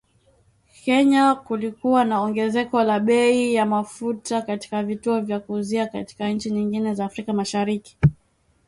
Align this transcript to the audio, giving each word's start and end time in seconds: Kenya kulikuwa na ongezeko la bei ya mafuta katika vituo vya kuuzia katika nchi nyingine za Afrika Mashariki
Kenya 0.85 1.35
kulikuwa 1.35 2.05
na 2.05 2.21
ongezeko 2.21 2.83
la 2.83 2.99
bei 2.99 3.53
ya 3.53 3.65
mafuta 3.65 4.41
katika 4.41 4.83
vituo 4.83 5.21
vya 5.21 5.39
kuuzia 5.39 5.87
katika 5.87 6.29
nchi 6.29 6.51
nyingine 6.51 6.93
za 6.95 7.05
Afrika 7.05 7.33
Mashariki 7.33 7.97